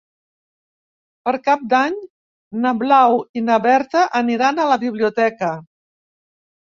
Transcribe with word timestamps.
Per 1.27 1.33
Cap 1.47 1.67
d'Any 1.73 1.99
na 2.63 2.73
Blau 2.79 3.19
i 3.41 3.45
na 3.51 3.61
Berta 3.69 4.05
aniran 4.21 4.63
a 4.65 4.69
la 4.73 4.79
biblioteca. 4.89 5.53